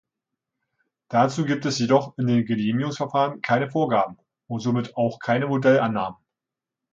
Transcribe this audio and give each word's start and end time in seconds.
Dazu 1.09 1.45
gibt 1.45 1.63
es 1.67 1.77
jedoch 1.77 2.17
in 2.17 2.25
den 2.25 2.43
Genehmigungsverfahren 2.43 3.39
keine 3.43 3.69
Vorgaben 3.69 4.17
und 4.47 4.59
somit 4.59 4.97
auch 4.97 5.19
keine 5.19 5.45
Modellannahmen. 5.45 6.17